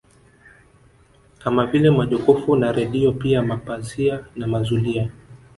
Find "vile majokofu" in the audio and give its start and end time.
1.65-2.55